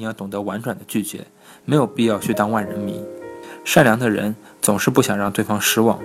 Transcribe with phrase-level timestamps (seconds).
[0.00, 1.26] 你要懂得婉转的拒绝，
[1.66, 3.04] 没有必要去当万人迷。
[3.66, 6.00] 善良的人总是不想让对方失望，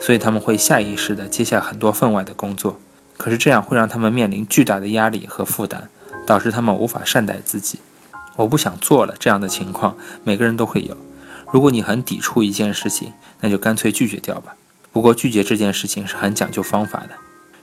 [0.00, 2.80] 所以他们会下意识地接下很多分外的工作。
[3.16, 5.88] 可是这样会让他们面临巨大的压力和负担，
[6.26, 7.78] 导致他们无法善待自己。
[8.34, 10.96] 我不想做了这样的情况，每个人都会有。
[11.52, 14.56] 如果你很抵触一件事情，那就干脆拒绝掉吧。
[14.90, 17.10] 不过拒绝这件事情是很讲究方法的。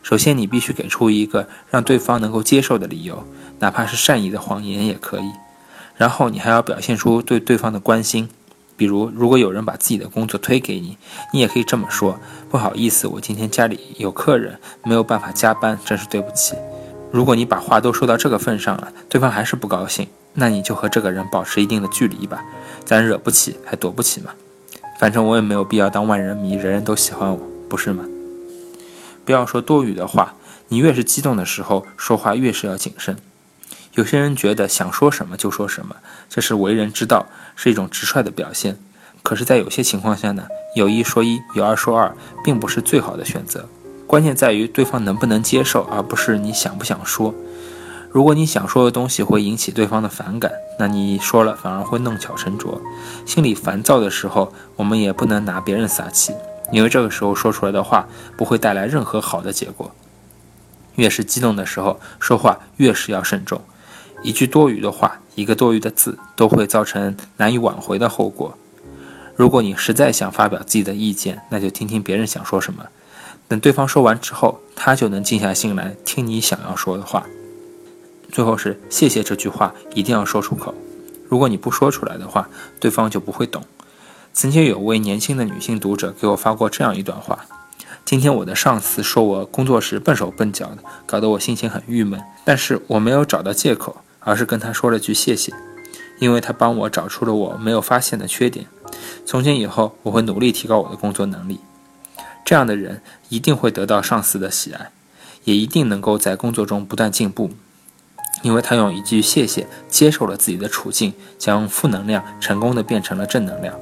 [0.02, 3.26] 首先，你必须给出一个让对方能够接受的理由，
[3.60, 5.30] 哪怕是善意的谎言也可以。
[5.96, 8.30] 然后，你还要表现出对对方的关心。
[8.76, 10.98] 比如，如果有人把自己的工作推给你，
[11.32, 16.56] 你也可以这么说：“不好意思，我今天家里有客人，没有办法加班，真是对不起。”
[17.12, 22.44] 如果你把话都说到这个份上了，对方还是不高兴，那你就和这个人保持一定的距离吧。
[22.84, 24.32] 咱惹不起，还躲不起嘛。
[25.00, 27.40] 反正我也没有必要当万人迷，人人都喜欢我，
[27.70, 28.04] 不是吗？
[29.24, 30.34] 不要说多余的话，
[30.70, 33.16] 你越是激动的时候说话，越是要谨慎。
[33.96, 35.96] 有些人觉得想说什么就说什么，
[36.28, 38.78] 这是为人之道，是一种直率的表现。
[39.22, 43.70] 可是，在有些情况下呢，有一说一，有二说二，并不是最好的选择。
[44.08, 47.34] 关键在于对方能不能接受，而不是你想不想说。
[48.10, 52.82] 如果你想说的东西会引起对方的反感，那你说了反而会弄巧成拙。
[53.28, 56.34] 心里烦躁的时候，我们也不能拿别人撒气，
[56.72, 59.92] 因为这个时候说出来的话不会带来任何好的结果。
[60.96, 63.62] 越是激动的时候说话，越是要慎重。
[64.24, 68.58] 一句多余的话，一个多余的字，都会造成难以挽回的后果。
[69.36, 72.86] 如果你实在想发表自己的意见，那就听听别人想说什么。
[73.48, 77.26] 等对方说完之后，他就能静下心来听你想要说的话。
[78.32, 80.74] 最后是谢谢这句话一定要说出口。
[81.28, 83.64] 如果你不说出来的话，对方就不会懂。
[84.34, 87.46] 曾经有位年轻的女性读者给我发过这样一段话：
[88.06, 92.22] 今天我的上司说我工作时笨手笨脚的，搞得我心情很郁闷。
[92.46, 93.98] 但是我没有找到借口。
[94.24, 95.54] 而是跟他说了句谢谢，
[96.20, 98.68] 因为他帮我找出了我没有发现的缺点。
[99.26, 101.60] 从今以后，我会努力提高我的工作能力。
[102.46, 104.92] 这样的人一定会得到上司的喜爱，
[105.46, 107.52] 也一定能够在工作中不断进步，
[108.42, 113.74] 因为他用一句谢谢接受了自己的处境，将负能量成功的变成了正能量。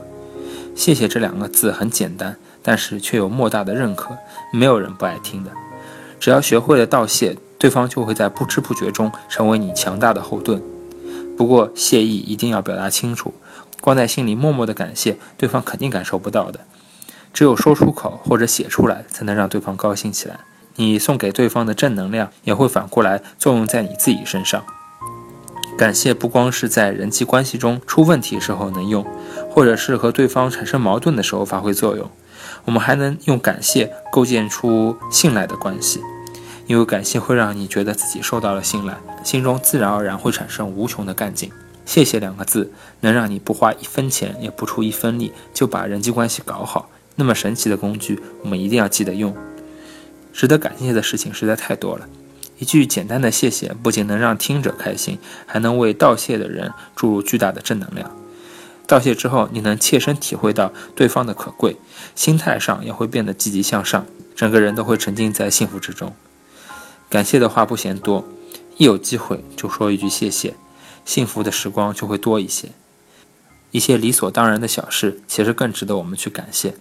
[0.75, 4.15] 谢谢这两个字很简单，但是却有莫大的认可，
[4.53, 5.51] 没有人不爱听的。
[6.19, 7.37] 只要学会了道谢。
[7.61, 10.59] 对方就会在不知不觉中成为你强大的后盾。
[11.37, 13.35] 不过，谢意一定要表达清楚，
[13.79, 16.61] 光在心里默默的感谢，对方肯定感受不到的。
[17.31, 20.39] 只有说出口或者写出来，才能让对方高兴起来。
[20.77, 24.63] 你送给对方的正能量，也会反过来作用在你自己身上。
[25.77, 29.05] 感谢不光是在人际关系中出问题时候能用，
[29.51, 32.09] 或者是和对方产生矛盾的时候发挥作用。
[32.65, 36.01] 我们还能用感谢构建出信赖的关系。
[36.71, 41.51] 因为感谢会让你觉得自己受到了信赖，心中自然而然会产生无穷的干劲。
[41.83, 42.71] 谢谢两个字
[43.01, 49.35] 能让你不花一分钱也不出一分力就把人际关系搞好，那么神奇的工具，我们一定要记得用。
[50.31, 52.07] 值得感谢的事情实在太多了，
[52.57, 58.09] 一句简单的谢谢不仅能让听者开心，还能为道谢的人注入巨大的正能量。
[58.87, 61.75] 道谢之后，你能切身体会到对方的可贵，
[62.15, 66.13] 心态上也会变得积极向上，整个人都会沉浸在幸福之中。
[67.11, 68.23] 感谢的话不嫌多，
[68.77, 70.55] 一有机会就说一句谢谢，
[71.03, 72.69] 幸福的时光就会多一些。
[73.71, 76.73] 一些理所当然的小事，其实更值得我们去感谢。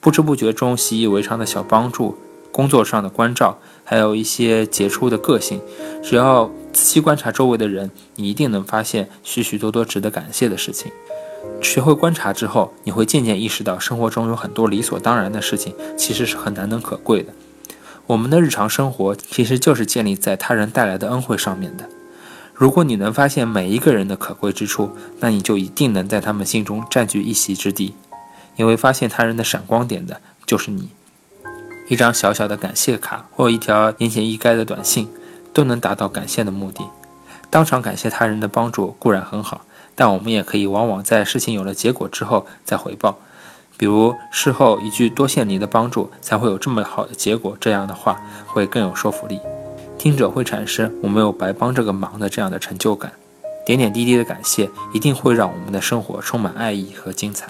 [0.00, 2.18] 不知不觉中习以为常的小帮助，
[2.50, 5.60] 工作上的关照，还有一些杰出的个性，
[6.02, 10.90] 只要仔细观察周围的人，你一定能发现许许多多值得感谢的事情。
[11.62, 17.32] 学会观察之后，你会渐渐意识到，生活中有很多理所当然的事情，其实是很难能可贵的。
[18.08, 21.86] 我们的日常生活其实就是建立在他人带来的恩惠上面的。
[22.54, 27.94] 如果你能发现每一个人的可贵之处，那你就一定能在他们心中占据一席之地。
[28.56, 30.88] 因为发现他人的闪光点的就是你。
[31.88, 35.08] 一张小小的感谢卡或一条言简意赅的短信，
[35.52, 36.84] 都能达到感谢的目的。
[37.50, 43.18] 当场感谢他人的帮助固然很好，但我们也可以往往在事情有了结果之后再回报。
[43.78, 49.38] 比如事后一句“多谢你的帮助，才会有这么好的结果”这样的话，会更有说服力，
[49.96, 53.12] 听者会产生“我没有白帮这个忙”的这样的成就感。
[53.64, 57.48] 点点滴滴的感谢，一定会让我们的生活充满爱意和精彩。